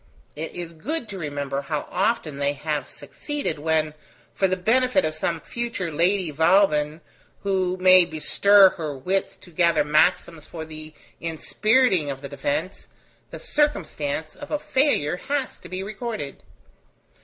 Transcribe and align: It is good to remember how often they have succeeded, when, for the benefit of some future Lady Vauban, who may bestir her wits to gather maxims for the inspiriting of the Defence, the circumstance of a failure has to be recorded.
It 0.35 0.53
is 0.55 0.73
good 0.73 1.07
to 1.09 1.19
remember 1.19 1.61
how 1.61 1.87
often 1.91 2.39
they 2.39 2.53
have 2.53 2.89
succeeded, 2.89 3.59
when, 3.59 3.93
for 4.33 4.47
the 4.47 4.57
benefit 4.57 5.05
of 5.05 5.13
some 5.13 5.39
future 5.39 5.91
Lady 5.91 6.31
Vauban, 6.31 7.01
who 7.43 7.77
may 7.77 8.05
bestir 8.05 8.69
her 8.77 8.97
wits 8.97 9.35
to 9.35 9.51
gather 9.51 9.83
maxims 9.83 10.47
for 10.47 10.65
the 10.65 10.95
inspiriting 11.19 12.09
of 12.09 12.23
the 12.23 12.29
Defence, 12.29 12.87
the 13.29 13.39
circumstance 13.39 14.35
of 14.35 14.49
a 14.49 14.57
failure 14.57 15.17
has 15.17 15.59
to 15.59 15.69
be 15.69 15.83
recorded. 15.83 16.41